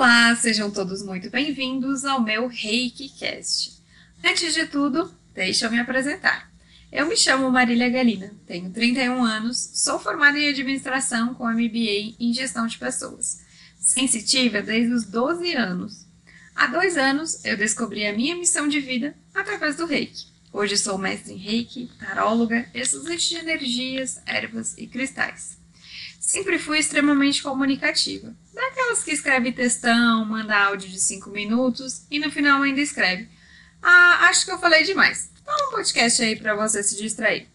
Olá, 0.00 0.34
sejam 0.34 0.70
todos 0.70 1.02
muito 1.02 1.28
bem-vindos 1.28 2.06
ao 2.06 2.22
meu 2.22 2.46
ReikiCast. 2.46 3.82
Antes 4.24 4.54
de 4.54 4.64
tudo, 4.64 5.14
deixa 5.34 5.66
eu 5.66 5.70
me 5.70 5.78
apresentar. 5.78 6.50
Eu 6.90 7.06
me 7.06 7.14
chamo 7.14 7.50
Marília 7.50 7.90
Galina, 7.90 8.32
tenho 8.46 8.70
31 8.70 9.22
anos, 9.22 9.58
sou 9.74 9.98
formada 9.98 10.38
em 10.38 10.48
administração 10.48 11.34
com 11.34 11.46
MBA 11.46 12.16
em 12.18 12.32
gestão 12.32 12.66
de 12.66 12.78
pessoas. 12.78 13.42
Sensitiva 13.78 14.62
desde 14.62 14.90
os 14.90 15.04
12 15.04 15.52
anos. 15.52 16.06
Há 16.56 16.68
dois 16.68 16.96
anos 16.96 17.44
eu 17.44 17.58
descobri 17.58 18.06
a 18.06 18.14
minha 18.14 18.34
missão 18.34 18.66
de 18.66 18.80
vida 18.80 19.14
através 19.34 19.76
do 19.76 19.84
Reiki. 19.84 20.28
Hoje 20.50 20.78
sou 20.78 20.96
mestre 20.96 21.34
em 21.34 21.36
Reiki, 21.36 21.90
taróloga, 21.98 22.66
estudante 22.72 23.28
de 23.28 23.36
energias, 23.36 24.18
ervas 24.24 24.74
e 24.78 24.86
cristais. 24.86 25.59
Sempre 26.30 26.60
fui 26.60 26.78
extremamente 26.78 27.42
comunicativa. 27.42 28.32
Daquelas 28.54 29.02
que 29.02 29.10
escreve 29.10 29.50
textão, 29.50 30.24
manda 30.24 30.56
áudio 30.56 30.88
de 30.88 31.00
5 31.00 31.28
minutos 31.28 32.06
e 32.08 32.20
no 32.20 32.30
final 32.30 32.62
ainda 32.62 32.80
escreve. 32.80 33.28
Ah, 33.82 34.28
acho 34.28 34.44
que 34.44 34.52
eu 34.52 34.58
falei 34.58 34.84
demais. 34.84 35.32
Fala 35.44 35.66
um 35.66 35.70
podcast 35.72 36.22
aí 36.22 36.36
para 36.36 36.54
você 36.54 36.84
se 36.84 36.96
distrair. 36.96 37.48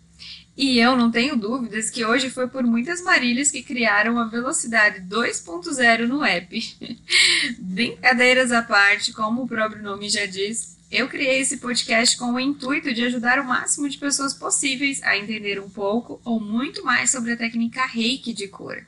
E 0.57 0.79
eu 0.79 0.95
não 0.95 1.11
tenho 1.11 1.35
dúvidas 1.35 1.89
que 1.89 2.05
hoje 2.05 2.29
foi 2.29 2.47
por 2.47 2.63
muitas 2.63 3.01
Marílias 3.01 3.51
que 3.51 3.61
criaram 3.61 4.17
a 4.17 4.25
velocidade 4.25 5.01
2.0 5.01 6.07
no 6.07 6.23
app. 6.23 6.97
Brincadeiras 7.59 8.53
à 8.53 8.61
parte, 8.61 9.11
como 9.11 9.43
o 9.43 9.47
próprio 9.47 9.83
nome 9.83 10.07
já 10.07 10.25
diz, 10.25 10.77
eu 10.89 11.09
criei 11.09 11.41
esse 11.41 11.57
podcast 11.57 12.17
com 12.17 12.33
o 12.33 12.39
intuito 12.39 12.93
de 12.93 13.03
ajudar 13.03 13.37
o 13.39 13.45
máximo 13.45 13.89
de 13.89 13.97
pessoas 13.97 14.33
possíveis 14.33 15.03
a 15.03 15.17
entender 15.17 15.59
um 15.59 15.69
pouco 15.69 16.21
ou 16.23 16.39
muito 16.39 16.85
mais 16.85 17.11
sobre 17.11 17.33
a 17.33 17.37
técnica 17.37 17.85
reiki 17.85 18.33
de 18.33 18.47
cura. 18.47 18.87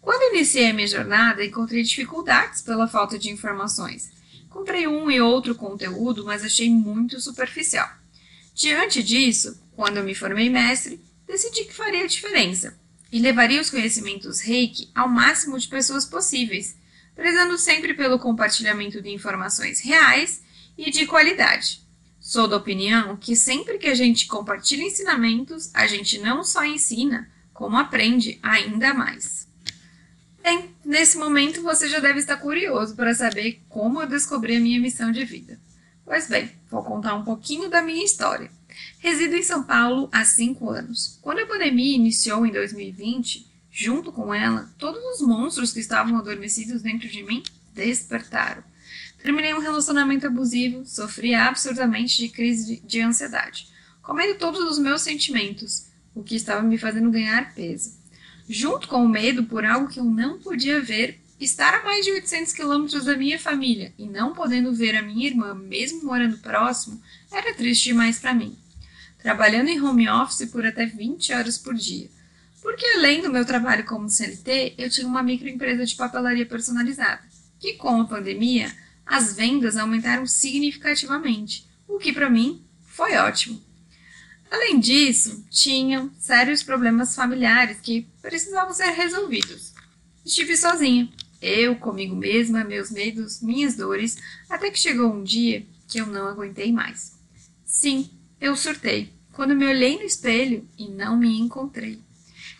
Quando 0.00 0.36
iniciei 0.36 0.70
a 0.70 0.72
minha 0.72 0.86
jornada, 0.86 1.44
encontrei 1.44 1.82
dificuldades 1.82 2.62
pela 2.62 2.86
falta 2.86 3.18
de 3.18 3.28
informações. 3.28 4.12
Comprei 4.48 4.86
um 4.86 5.10
e 5.10 5.20
outro 5.20 5.56
conteúdo, 5.56 6.24
mas 6.24 6.44
achei 6.44 6.70
muito 6.70 7.20
superficial. 7.20 7.90
Diante 8.54 9.02
disso, 9.02 9.60
quando 9.76 9.98
eu 9.98 10.04
me 10.04 10.14
formei 10.14 10.48
mestre, 10.48 10.98
decidi 11.26 11.64
que 11.64 11.74
faria 11.74 12.04
a 12.04 12.08
diferença 12.08 12.76
e 13.12 13.20
levaria 13.20 13.60
os 13.60 13.70
conhecimentos 13.70 14.40
reiki 14.40 14.90
ao 14.94 15.06
máximo 15.06 15.58
de 15.58 15.68
pessoas 15.68 16.06
possíveis, 16.06 16.76
prezando 17.14 17.58
sempre 17.58 17.92
pelo 17.92 18.18
compartilhamento 18.18 19.02
de 19.02 19.10
informações 19.10 19.80
reais 19.80 20.42
e 20.76 20.90
de 20.90 21.06
qualidade. 21.06 21.82
Sou 22.18 22.48
da 22.48 22.56
opinião 22.56 23.16
que 23.16 23.36
sempre 23.36 23.78
que 23.78 23.86
a 23.86 23.94
gente 23.94 24.26
compartilha 24.26 24.82
ensinamentos, 24.82 25.70
a 25.74 25.86
gente 25.86 26.18
não 26.18 26.42
só 26.42 26.64
ensina, 26.64 27.30
como 27.52 27.76
aprende 27.76 28.38
ainda 28.42 28.92
mais. 28.94 29.46
Bem, 30.42 30.74
nesse 30.84 31.18
momento 31.18 31.62
você 31.62 31.88
já 31.88 32.00
deve 32.00 32.18
estar 32.18 32.38
curioso 32.38 32.96
para 32.96 33.14
saber 33.14 33.62
como 33.68 34.00
eu 34.00 34.08
descobri 34.08 34.56
a 34.56 34.60
minha 34.60 34.80
missão 34.80 35.12
de 35.12 35.24
vida. 35.24 35.60
Pois 36.04 36.28
bem, 36.28 36.50
vou 36.70 36.82
contar 36.82 37.14
um 37.14 37.24
pouquinho 37.24 37.68
da 37.68 37.82
minha 37.82 38.04
história. 38.04 38.50
Resido 38.98 39.36
em 39.36 39.42
São 39.42 39.62
Paulo 39.62 40.08
há 40.12 40.24
cinco 40.24 40.70
anos. 40.70 41.18
Quando 41.22 41.40
a 41.40 41.46
pandemia 41.46 41.94
iniciou 41.94 42.44
em 42.44 42.52
2020, 42.52 43.46
junto 43.70 44.10
com 44.10 44.32
ela, 44.32 44.72
todos 44.78 45.02
os 45.14 45.26
monstros 45.26 45.72
que 45.72 45.80
estavam 45.80 46.16
adormecidos 46.18 46.82
dentro 46.82 47.08
de 47.08 47.22
mim 47.22 47.42
despertaram. 47.74 48.64
Terminei 49.22 49.52
um 49.54 49.60
relacionamento 49.60 50.26
abusivo, 50.26 50.86
sofri 50.86 51.34
absurdamente 51.34 52.16
de 52.16 52.28
crise 52.28 52.80
de, 52.84 53.00
ansiedade, 53.00 53.68
comendo 54.02 54.38
todos 54.38 54.60
os 54.60 54.78
meus 54.78 55.02
sentimentos, 55.02 55.86
o 56.14 56.22
que 56.22 56.36
estava 56.36 56.62
me 56.62 56.78
fazendo 56.78 57.10
ganhar 57.10 57.54
peso. 57.54 57.98
Junto 58.48 58.88
com 58.88 59.04
o 59.04 59.08
medo 59.08 59.44
por 59.44 59.64
algo 59.64 59.88
que 59.88 59.98
eu 60.00 60.04
não 60.04 60.38
podia 60.38 60.80
ver, 60.80 61.20
estar 61.38 61.74
a 61.74 61.84
mais 61.84 62.04
de 62.04 62.12
800 62.12 62.52
quilômetros 62.52 63.04
da 63.04 63.16
minha 63.16 63.38
família 63.38 63.92
e 63.98 64.08
não 64.08 64.32
podendo 64.32 64.72
ver 64.72 64.96
a 64.96 65.02
minha 65.02 65.26
irmã, 65.26 65.54
mesmo 65.54 66.04
morando 66.04 66.38
próximo, 66.38 67.00
era 67.30 67.54
triste 67.54 67.84
demais 67.84 68.18
para 68.18 68.32
mim. 68.32 68.56
Trabalhando 69.26 69.66
em 69.70 69.82
home 69.82 70.08
office 70.08 70.48
por 70.48 70.64
até 70.64 70.86
20 70.86 71.32
horas 71.32 71.58
por 71.58 71.74
dia. 71.74 72.08
Porque 72.62 72.86
além 72.94 73.20
do 73.20 73.28
meu 73.28 73.44
trabalho 73.44 73.84
como 73.84 74.08
CLT, 74.08 74.74
eu 74.78 74.88
tinha 74.88 75.04
uma 75.04 75.20
microempresa 75.20 75.84
de 75.84 75.96
papelaria 75.96 76.46
personalizada, 76.46 77.22
que 77.58 77.72
com 77.72 78.00
a 78.00 78.04
pandemia 78.04 78.72
as 79.04 79.34
vendas 79.34 79.76
aumentaram 79.76 80.28
significativamente, 80.28 81.66
o 81.88 81.98
que 81.98 82.12
para 82.12 82.30
mim 82.30 82.62
foi 82.84 83.16
ótimo. 83.16 83.60
Além 84.48 84.78
disso, 84.78 85.44
tinham 85.50 86.08
sérios 86.20 86.62
problemas 86.62 87.16
familiares 87.16 87.80
que 87.80 88.06
precisavam 88.22 88.72
ser 88.72 88.92
resolvidos. 88.92 89.74
Estive 90.24 90.56
sozinha, 90.56 91.08
eu 91.42 91.74
comigo 91.74 92.14
mesma, 92.14 92.62
meus 92.62 92.92
medos, 92.92 93.42
minhas 93.42 93.74
dores, 93.74 94.18
até 94.48 94.70
que 94.70 94.78
chegou 94.78 95.12
um 95.12 95.24
dia 95.24 95.66
que 95.88 95.98
eu 95.98 96.06
não 96.06 96.28
aguentei 96.28 96.70
mais. 96.70 97.18
Sim, 97.64 98.08
eu 98.40 98.54
surtei 98.54 99.15
quando 99.36 99.54
me 99.54 99.66
olhei 99.66 99.96
no 99.96 100.04
espelho 100.04 100.66
e 100.76 100.88
não 100.88 101.16
me 101.16 101.38
encontrei. 101.38 102.00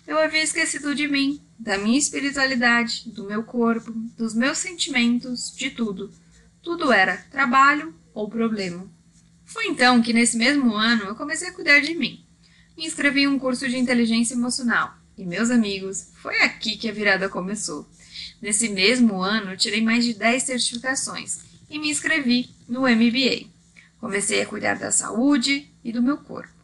Eu 0.06 0.18
havia 0.18 0.42
esquecido 0.42 0.94
de 0.94 1.08
mim, 1.08 1.40
da 1.58 1.76
minha 1.76 1.98
espiritualidade, 1.98 3.10
do 3.10 3.24
meu 3.24 3.42
corpo, 3.42 3.90
dos 4.16 4.34
meus 4.34 4.58
sentimentos, 4.58 5.52
de 5.56 5.70
tudo 5.70 6.12
tudo 6.66 6.92
era 6.92 7.16
trabalho 7.30 7.94
ou 8.12 8.28
problema. 8.28 8.90
Foi 9.44 9.68
então 9.68 10.02
que, 10.02 10.12
nesse 10.12 10.36
mesmo 10.36 10.74
ano, 10.74 11.04
eu 11.04 11.14
comecei 11.14 11.46
a 11.46 11.52
cuidar 11.52 11.78
de 11.78 11.94
mim. 11.94 12.24
Me 12.76 12.84
inscrevi 12.84 13.20
em 13.20 13.28
um 13.28 13.38
curso 13.38 13.68
de 13.68 13.78
inteligência 13.78 14.34
emocional. 14.34 14.92
E, 15.16 15.24
meus 15.24 15.48
amigos, 15.48 16.08
foi 16.20 16.42
aqui 16.42 16.76
que 16.76 16.88
a 16.88 16.92
virada 16.92 17.28
começou. 17.28 17.88
Nesse 18.42 18.68
mesmo 18.68 19.22
ano, 19.22 19.56
tirei 19.56 19.80
mais 19.80 20.04
de 20.04 20.14
10 20.14 20.42
certificações 20.42 21.38
e 21.70 21.78
me 21.78 21.88
inscrevi 21.88 22.50
no 22.68 22.80
MBA. 22.80 23.46
Comecei 24.00 24.42
a 24.42 24.46
cuidar 24.46 24.74
da 24.74 24.90
saúde 24.90 25.70
e 25.84 25.92
do 25.92 26.02
meu 26.02 26.16
corpo. 26.16 26.55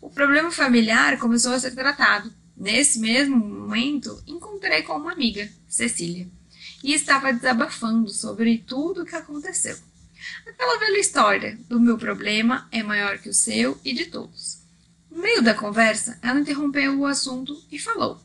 O 0.00 0.10
problema 0.10 0.50
familiar 0.50 1.18
começou 1.18 1.52
a 1.52 1.60
ser 1.60 1.72
tratado. 1.72 2.32
Nesse 2.56 2.98
mesmo 2.98 3.36
momento, 3.36 4.22
encontrei 4.26 4.82
com 4.82 4.94
uma 4.94 5.12
amiga, 5.12 5.48
Cecília 5.68 6.28
e 6.82 6.92
estava 6.94 7.32
desabafando 7.32 8.08
sobre 8.10 8.58
tudo 8.58 9.02
o 9.02 9.04
que 9.04 9.14
aconteceu. 9.14 9.76
Aquela 10.46 10.78
velha 10.78 10.98
história 10.98 11.58
do 11.68 11.80
meu 11.80 11.96
problema 11.96 12.68
é 12.70 12.82
maior 12.82 13.18
que 13.18 13.28
o 13.28 13.34
seu 13.34 13.78
e 13.84 13.92
de 13.92 14.06
todos. 14.06 14.60
No 15.10 15.22
meio 15.22 15.42
da 15.42 15.54
conversa, 15.54 16.18
ela 16.22 16.40
interrompeu 16.40 16.98
o 16.98 17.06
assunto 17.06 17.56
e 17.70 17.78
falou: 17.78 18.20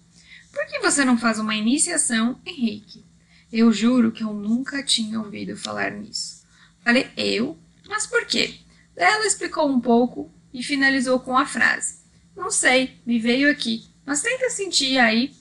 Por 0.52 0.66
que 0.68 0.80
você 0.80 1.04
não 1.04 1.18
faz 1.18 1.40
uma 1.40 1.56
iniciação 1.56 2.40
reiki? 2.46 3.04
Eu 3.52 3.72
juro 3.72 4.12
que 4.12 4.24
eu 4.24 4.34
nunca 4.34 4.84
tinha 4.84 5.20
ouvido 5.20 5.56
falar 5.56 5.92
nisso. 5.92 6.44
Falei 6.84 7.10
eu, 7.16 7.58
mas 7.88 8.06
por 8.06 8.26
quê? 8.26 8.56
Ela 8.96 9.26
explicou 9.26 9.70
um 9.70 9.80
pouco 9.80 10.32
e 10.56 10.64
finalizou 10.64 11.20
com 11.20 11.38
a 11.38 11.46
frase: 11.46 12.00
Não 12.36 12.50
sei, 12.50 12.96
me 13.06 13.20
veio 13.20 13.52
aqui, 13.52 13.86
mas 14.06 14.22
tenta 14.22 14.50
sentir 14.50 14.98
aí 14.98 15.32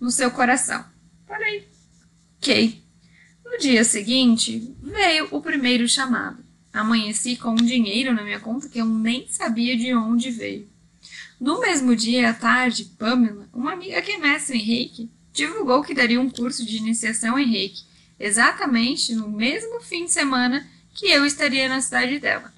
no 0.00 0.10
seu 0.10 0.30
coração. 0.30 0.84
Falei, 1.26 1.68
Ok. 2.44 2.82
No 3.42 3.56
dia 3.56 3.84
seguinte, 3.84 4.76
veio 4.82 5.28
o 5.30 5.40
primeiro 5.40 5.88
chamado. 5.88 6.44
Amanheci 6.70 7.36
com 7.36 7.52
um 7.52 7.54
dinheiro 7.54 8.12
na 8.12 8.22
minha 8.22 8.38
conta 8.38 8.68
que 8.68 8.78
eu 8.78 8.84
nem 8.84 9.26
sabia 9.28 9.74
de 9.76 9.94
onde 9.94 10.30
veio. 10.30 10.68
No 11.40 11.60
mesmo 11.60 11.96
dia 11.96 12.28
à 12.28 12.34
tarde, 12.34 12.84
Pamela, 12.98 13.48
uma 13.50 13.72
amiga 13.72 14.02
que 14.02 14.12
é 14.12 14.18
mestre 14.18 14.58
reiki, 14.58 15.10
divulgou 15.32 15.82
que 15.82 15.94
daria 15.94 16.20
um 16.20 16.28
curso 16.28 16.66
de 16.66 16.76
iniciação 16.76 17.38
em 17.38 17.50
reiki, 17.50 17.84
exatamente 18.20 19.14
no 19.14 19.30
mesmo 19.30 19.80
fim 19.80 20.04
de 20.04 20.12
semana 20.12 20.66
que 20.92 21.06
eu 21.06 21.24
estaria 21.24 21.66
na 21.66 21.80
cidade 21.80 22.18
dela. 22.18 22.52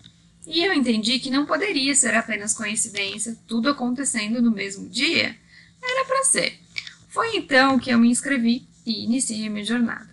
E 0.46 0.62
eu 0.62 0.72
entendi 0.72 1.18
que 1.18 1.30
não 1.30 1.44
poderia 1.44 1.94
ser 1.94 2.14
apenas 2.14 2.54
coincidência, 2.54 3.36
tudo 3.48 3.68
acontecendo 3.68 4.40
no 4.40 4.52
mesmo 4.52 4.88
dia. 4.88 5.36
Era 5.82 6.04
para 6.04 6.24
ser. 6.24 6.60
Foi 7.08 7.36
então 7.36 7.78
que 7.78 7.90
eu 7.90 7.98
me 7.98 8.08
inscrevi 8.08 8.66
e 8.84 9.04
iniciei 9.04 9.46
a 9.46 9.50
minha 9.50 9.64
jornada. 9.64 10.08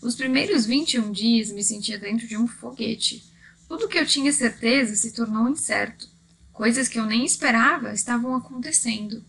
Os 0.00 0.14
primeiros 0.14 0.64
21 0.64 1.12
dias 1.12 1.50
me 1.50 1.62
sentia 1.62 1.98
dentro 1.98 2.26
de 2.26 2.36
um 2.36 2.46
foguete. 2.46 3.24
Tudo 3.68 3.88
que 3.88 3.98
eu 3.98 4.06
tinha 4.06 4.32
certeza 4.32 4.96
se 4.96 5.12
tornou 5.12 5.48
incerto. 5.48 6.08
Coisas 6.52 6.88
que 6.88 6.98
eu 6.98 7.04
nem 7.04 7.24
esperava 7.24 7.92
estavam 7.92 8.34
acontecendo. 8.34 9.24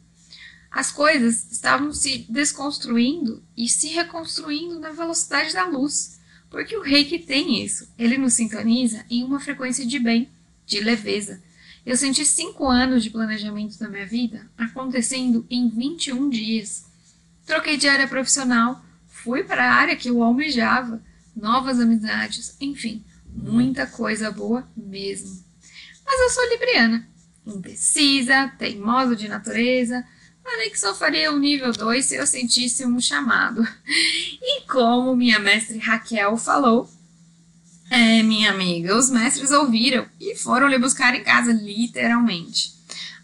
As 0.69 0.92
coisas 0.92 1.51
estavam 1.51 1.94
se 1.94 2.25
desconstruindo 2.30 3.42
e 3.58 3.68
se 3.68 3.88
reconstruindo 3.88 4.80
na 4.80 4.92
velocidade 4.92 5.54
da 5.54 5.66
luz. 5.66 6.19
Porque 6.50 6.75
o 6.75 6.81
reiki 6.81 7.19
tem 7.19 7.63
isso. 7.63 7.90
Ele 7.98 8.18
nos 8.18 8.34
sintoniza 8.34 9.06
em 9.10 9.24
uma 9.24 9.40
frequência 9.40 9.86
de 9.86 9.98
bem, 9.98 10.30
de 10.65 10.79
leveza. 10.79 11.41
Eu 11.85 11.95
senti 11.95 12.25
cinco 12.25 12.67
anos 12.67 13.03
de 13.03 13.09
planejamento 13.09 13.77
da 13.77 13.88
minha 13.88 14.06
vida 14.06 14.50
acontecendo 14.57 15.45
em 15.50 15.69
21 15.69 16.29
dias. 16.29 16.85
Troquei 17.45 17.77
de 17.77 17.88
área 17.88 18.07
profissional, 18.07 18.83
fui 19.07 19.44
para 19.44 19.63
a 19.63 19.73
área 19.75 19.95
que 19.95 20.09
eu 20.09 20.23
almejava, 20.23 21.01
novas 21.35 21.79
amizades, 21.79 22.56
enfim, 22.59 23.03
muita 23.27 23.85
coisa 23.85 24.31
boa 24.31 24.67
mesmo. 24.75 25.44
Mas 26.06 26.21
eu 26.21 26.29
sou 26.29 26.50
libriana, 26.50 27.07
indecisa, 27.45 28.51
teimosa 28.57 29.15
de 29.15 29.27
natureza, 29.27 30.03
Falei 30.45 30.69
que 30.69 30.79
só 30.79 30.94
faria 30.94 31.33
o 31.33 31.39
nível 31.39 31.71
2 31.71 32.06
se 32.06 32.15
eu 32.15 32.27
sentisse 32.27 32.85
um 32.85 33.01
chamado. 33.01 33.67
E 34.47 34.62
como 34.67 35.15
minha 35.15 35.39
mestre 35.39 35.79
Raquel 35.79 36.38
falou, 36.38 36.88
é, 37.90 38.24
minha 38.24 38.52
amiga, 38.52 38.98
os 38.98 39.10
mestres 39.10 39.52
ouviram 39.52 40.06
e 40.20 40.36
foram 40.36 40.68
lhe 40.68 40.78
buscar 40.78 41.16
em 41.16 41.24
casa, 41.24 41.52
literalmente. 41.52 42.74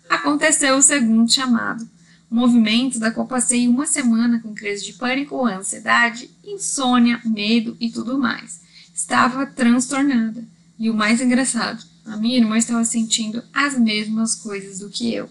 Aconteceu 0.10 0.76
o 0.76 0.82
segundo 0.82 1.32
chamado. 1.32 1.88
movimento 2.30 2.98
da 2.98 3.12
qual 3.12 3.28
passei 3.28 3.68
uma 3.68 3.86
semana 3.86 4.40
com 4.40 4.54
crise 4.54 4.86
de 4.86 4.94
pânico, 4.94 5.46
ansiedade, 5.46 6.30
insônia, 6.44 7.20
medo 7.26 7.76
e 7.80 7.90
tudo 7.90 8.18
mais. 8.18 8.62
Estava 8.94 9.46
transtornada. 9.46 10.44
E 10.80 10.90
o 10.90 10.94
mais 10.94 11.20
engraçado, 11.22 11.84
a 12.06 12.16
minha 12.18 12.38
irmã 12.38 12.58
estava 12.58 12.84
sentindo 12.86 13.44
as 13.54 13.78
mesmas 13.78 14.36
coisas 14.36 14.80
do 14.80 14.90
que 14.90 15.14
eu. 15.14 15.30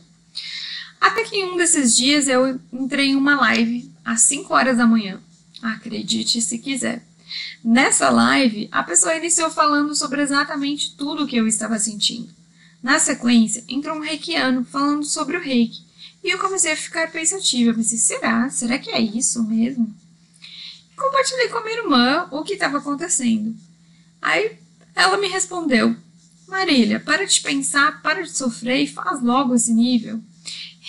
Até 1.01 1.25
que 1.25 1.37
em 1.37 1.53
um 1.53 1.57
desses 1.57 1.97
dias 1.97 2.29
eu 2.29 2.61
entrei 2.73 3.09
em 3.09 3.17
uma 3.17 3.35
live 3.41 3.91
às 4.05 4.21
5 4.23 4.53
horas 4.53 4.77
da 4.77 4.87
manhã. 4.87 5.21
Acredite 5.63 6.43
se 6.43 6.59
quiser. 6.59 7.03
Nessa 7.63 8.11
live, 8.11 8.69
a 8.73 8.83
pessoa 8.83 9.17
iniciou 9.17 9.51
falando 9.51 9.95
sobre 9.95 10.23
exatamente 10.23 10.97
tudo 10.97 11.25
o 11.25 11.27
que 11.27 11.37
eu 11.37 11.47
estava 11.47 11.79
sentindo. 11.79 12.33
Na 12.83 12.99
sequência, 12.99 13.65
entrou 13.69 13.97
um 13.97 14.01
reikiano 14.01 14.65
falando 14.65 15.05
sobre 15.05 15.37
o 15.37 15.41
reiki. 15.41 15.83
E 16.23 16.31
eu 16.31 16.39
comecei 16.39 16.73
a 16.73 16.77
ficar 16.77 17.11
pensativa. 17.11 17.75
Pensei, 17.75 17.99
será? 17.99 18.49
Será 18.51 18.79
que 18.79 18.91
é 18.91 19.01
isso 19.01 19.43
mesmo? 19.45 19.95
Compartilhei 20.97 21.49
com 21.49 21.59
a 21.59 21.65
minha 21.65 21.79
irmã 21.79 22.29
o 22.31 22.43
que 22.43 22.55
estava 22.55 22.79
acontecendo. 22.79 23.55
Aí 24.21 24.59
ela 24.95 25.17
me 25.17 25.29
respondeu: 25.29 25.97
Marília, 26.47 27.01
para 27.01 27.27
de 27.27 27.41
pensar, 27.41 28.03
para 28.03 28.23
de 28.23 28.31
sofrer 28.31 28.83
e 28.83 28.87
faz 28.87 29.23
logo 29.23 29.55
esse 29.55 29.73
nível. 29.73 30.21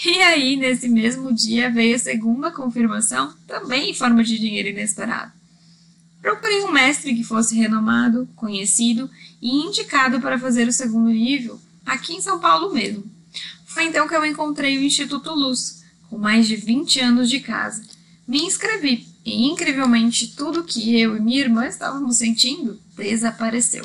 E 0.06 0.22
aí, 0.22 0.56
nesse 0.56 0.90
mesmo 0.90 1.34
dia, 1.34 1.70
veio 1.70 1.96
a 1.96 2.00
segunda 2.00 2.52
confirmação, 2.52 3.34
também 3.46 3.92
em 3.92 3.94
forma 3.94 4.24
de 4.24 4.40
dinheiro 4.40 4.70
inesperado. 4.70 5.32
Procurei 6.22 6.64
um 6.64 6.72
mestre 6.72 7.16
que 7.16 7.24
fosse 7.24 7.56
renomado, 7.56 8.30
conhecido 8.36 9.10
e 9.42 9.50
indicado 9.50 10.22
para 10.22 10.38
fazer 10.38 10.68
o 10.68 10.74
segundo 10.74 11.10
nível, 11.10 11.60
aqui 11.86 12.14
em 12.14 12.22
São 12.22 12.40
Paulo 12.40 12.74
mesmo. 12.74 13.04
Foi 13.66 13.86
então 13.86 14.08
que 14.08 14.16
eu 14.16 14.26
encontrei 14.26 14.78
o 14.78 14.84
Instituto 14.84 15.34
Luz, 15.34 15.84
com 16.10 16.18
mais 16.18 16.48
de 16.48 16.56
20 16.56 17.00
anos 17.00 17.30
de 17.30 17.40
casa. 17.40 17.84
Me 18.28 18.44
inscrevi 18.44 19.08
e, 19.26 19.48
incrivelmente, 19.48 20.36
tudo 20.36 20.64
que 20.64 21.00
eu 21.00 21.18
e 21.18 21.20
minha 21.20 21.40
irmã 21.40 21.66
estávamos 21.66 22.18
sentindo 22.18 22.80
desapareceu. 22.96 23.84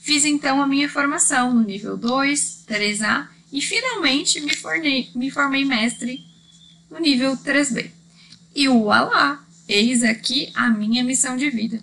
Fiz 0.00 0.24
então 0.24 0.60
a 0.60 0.66
minha 0.66 0.88
formação 0.88 1.54
no 1.54 1.62
nível 1.62 1.96
2, 1.96 2.64
3A 2.68 3.28
e 3.52 3.60
finalmente 3.60 4.40
me, 4.40 4.54
formei, 4.54 5.10
me 5.14 5.30
formei 5.30 5.64
mestre 5.64 6.24
no 6.90 6.98
nível 6.98 7.36
3B. 7.36 7.90
E 8.54 8.68
ualá, 8.68 9.44
eis 9.72 10.02
aqui 10.02 10.50
a 10.54 10.68
minha 10.68 11.04
missão 11.04 11.36
de 11.36 11.48
vida. 11.50 11.80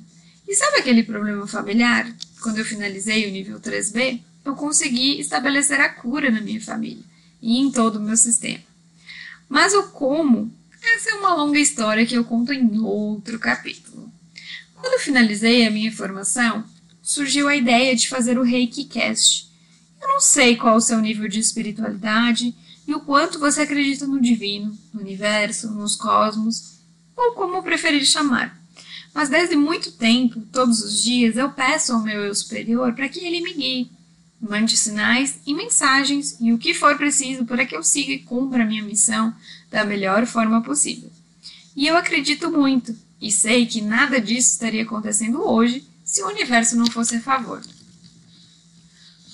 E 0.48 0.56
sabe 0.56 0.78
aquele 0.78 1.04
problema 1.04 1.48
familiar? 1.48 2.12
Quando 2.42 2.60
eu 2.60 2.66
finalizei 2.66 3.28
o 3.28 3.32
nível 3.32 3.60
3B, 3.60 4.22
eu 4.46 4.56
consegui 4.56 5.20
estabelecer 5.20 5.80
a 5.80 5.90
cura 5.90 6.30
na 6.30 6.42
minha 6.42 6.62
família 6.62 7.04
e 7.42 7.58
em 7.60 7.72
todo 7.72 7.98
o 7.98 8.02
meu 8.02 8.16
sistema. 8.16 8.64
Mas 9.50 9.74
o 9.74 9.84
como, 9.90 10.52
essa 10.96 11.12
é 11.12 11.14
uma 11.16 11.36
longa 11.36 11.60
história 11.60 12.06
que 12.06 12.16
eu 12.16 12.24
conto 12.24 12.54
em 12.54 12.80
outro 12.80 13.40
capítulo. 13.40 14.12
Quando 14.76 15.02
finalizei 15.02 15.66
a 15.66 15.72
minha 15.72 15.92
formação, 15.92 16.64
surgiu 17.02 17.48
a 17.48 17.56
ideia 17.56 17.96
de 17.96 18.08
fazer 18.08 18.38
o 18.38 18.44
Reiki 18.44 18.86
Cast, 18.86 19.48
eu 20.02 20.08
não 20.08 20.22
sei 20.22 20.56
qual 20.56 20.76
o 20.76 20.82
seu 20.82 21.00
nível 21.00 21.28
de 21.28 21.40
espiritualidade 21.40 22.56
e 22.88 22.94
o 22.94 23.02
quanto 23.02 23.40
você 23.40 23.62
acredita 23.62 24.08
no 24.08 24.22
divino, 24.22 24.78
no 24.94 25.02
universo, 25.02 25.72
nos 25.72 25.96
cosmos, 25.96 26.77
ou 27.18 27.32
como 27.34 27.64
preferir 27.64 28.06
chamar. 28.06 28.56
Mas 29.14 29.30
desde 29.30 29.56
muito 29.56 29.92
tempo, 29.94 30.40
todos 30.52 30.80
os 30.84 31.02
dias, 31.02 31.36
eu 31.36 31.50
peço 31.50 31.92
ao 31.92 32.04
meu 32.04 32.24
eu 32.24 32.36
superior 32.36 32.94
para 32.94 33.10
que 33.10 33.26
ele 33.26 33.42
me 33.42 33.54
guie, 33.54 33.92
mande 34.40 34.78
sinais 34.78 35.40
e 35.46 35.56
mensagens 35.56 36.38
e 36.40 36.54
o 36.54 36.58
que 36.60 36.74
for 36.74 36.96
preciso 36.96 37.44
para 37.44 37.66
que 37.66 37.76
eu 37.76 37.82
siga 37.84 38.12
e 38.12 38.20
cumpra 38.20 38.62
a 38.62 38.66
minha 38.66 38.84
missão 38.84 39.34
da 39.72 39.84
melhor 39.84 40.28
forma 40.28 40.62
possível. 40.62 41.12
E 41.76 41.88
eu 41.88 41.98
acredito 41.98 42.52
muito, 42.52 42.96
e 43.20 43.32
sei 43.32 43.66
que 43.66 43.82
nada 43.82 44.22
disso 44.22 44.52
estaria 44.52 44.84
acontecendo 44.84 45.42
hoje 45.42 45.84
se 46.06 46.22
o 46.22 46.28
universo 46.28 46.76
não 46.76 46.86
fosse 46.86 47.16
a 47.16 47.22
favor. 47.22 47.62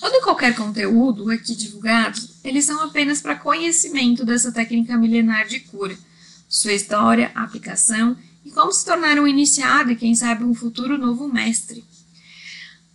Todo 0.00 0.24
qualquer 0.24 0.54
conteúdo 0.54 1.30
aqui 1.30 1.54
divulgado, 1.54 2.20
eles 2.42 2.64
são 2.64 2.82
apenas 2.82 3.20
para 3.22 3.36
conhecimento 3.36 4.24
dessa 4.24 4.52
técnica 4.52 4.96
milenar 4.96 5.46
de 5.46 5.60
cura, 5.60 5.96
sua 6.48 6.72
história, 6.72 7.30
aplicação 7.34 8.16
e 8.44 8.50
como 8.50 8.72
se 8.72 8.84
tornar 8.84 9.18
um 9.18 9.26
iniciado 9.26 9.90
e 9.90 9.96
quem 9.96 10.14
sabe 10.14 10.44
um 10.44 10.54
futuro 10.54 10.98
novo 10.98 11.26
mestre. 11.28 11.84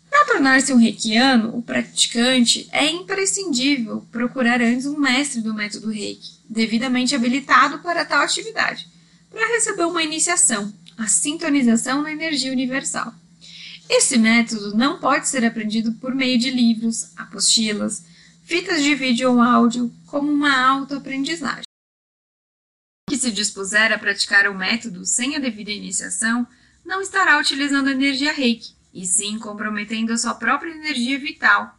Para 0.09 0.25
tornar-se 0.25 0.73
um 0.73 0.77
reikiano, 0.77 1.55
o 1.55 1.61
praticante 1.61 2.67
é 2.71 2.89
imprescindível 2.89 4.05
procurar 4.11 4.61
antes 4.61 4.85
um 4.85 4.99
mestre 4.99 5.41
do 5.41 5.53
método 5.53 5.89
reiki, 5.89 6.31
devidamente 6.49 7.15
habilitado 7.15 7.79
para 7.79 8.03
tal 8.03 8.21
atividade, 8.21 8.87
para 9.29 9.47
receber 9.47 9.85
uma 9.85 10.03
iniciação, 10.03 10.73
a 10.97 11.07
sintonização 11.07 12.01
na 12.01 12.11
energia 12.11 12.51
universal. 12.51 13.13
Esse 13.87 14.17
método 14.17 14.75
não 14.75 14.99
pode 14.99 15.27
ser 15.27 15.45
aprendido 15.45 15.93
por 15.93 16.13
meio 16.13 16.37
de 16.37 16.51
livros, 16.51 17.11
apostilas, 17.15 18.03
fitas 18.43 18.83
de 18.83 18.93
vídeo 18.95 19.31
ou 19.31 19.41
áudio, 19.41 19.91
como 20.05 20.31
uma 20.31 20.59
autoaprendizagem. 20.59 21.68
Se 23.19 23.31
dispuser 23.31 23.91
a 23.91 23.99
praticar 23.99 24.47
o 24.47 24.55
método 24.55 25.05
sem 25.05 25.35
a 25.35 25.39
devida 25.39 25.71
iniciação, 25.71 26.47
não 26.85 27.01
estará 27.01 27.37
utilizando 27.37 27.89
energia 27.89 28.31
reiki, 28.31 28.73
e 28.93 29.05
sim 29.05 29.37
comprometendo 29.37 30.13
a 30.13 30.17
sua 30.17 30.33
própria 30.33 30.71
energia 30.71 31.19
vital, 31.19 31.77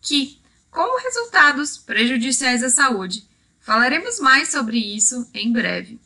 que, 0.00 0.38
com 0.70 1.02
resultados 1.02 1.78
prejudiciais 1.78 2.62
à 2.62 2.68
saúde. 2.68 3.24
Falaremos 3.60 4.18
mais 4.18 4.50
sobre 4.50 4.78
isso 4.78 5.28
em 5.32 5.52
breve. 5.52 6.00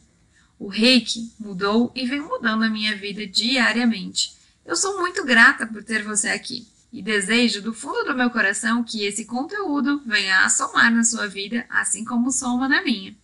O 0.58 0.68
reiki 0.68 1.32
mudou 1.38 1.90
e 1.94 2.06
vem 2.06 2.20
mudando 2.20 2.64
a 2.64 2.70
minha 2.70 2.96
vida 2.96 3.26
diariamente 3.26 4.34
eu 4.64 4.76
sou 4.76 4.98
muito 4.98 5.22
grata 5.24 5.66
por 5.66 5.84
ter 5.84 6.02
você 6.02 6.28
aqui 6.28 6.66
e 6.90 7.02
desejo 7.02 7.60
do 7.60 7.74
fundo 7.74 8.04
do 8.04 8.16
meu 8.16 8.30
coração 8.30 8.82
que 8.82 9.04
esse 9.04 9.26
conteúdo 9.26 10.00
venha 10.06 10.42
a 10.42 10.48
somar 10.48 10.90
na 10.90 11.04
sua 11.04 11.26
vida, 11.26 11.66
assim 11.68 12.02
como 12.02 12.32
soma 12.32 12.66
na 12.66 12.82
minha. 12.82 13.14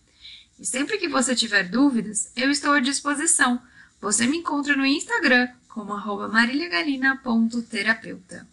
E 0.61 0.65
sempre 0.65 0.97
que 0.99 1.07
você 1.07 1.33
tiver 1.33 1.67
dúvidas, 1.67 2.31
eu 2.35 2.51
estou 2.51 2.73
à 2.73 2.79
disposição. 2.79 3.59
Você 3.99 4.27
me 4.27 4.37
encontra 4.37 4.77
no 4.77 4.85
Instagram 4.85 5.49
como 5.67 5.91
arroba 5.91 6.27
mariliagalina.terapeuta. 6.27 8.47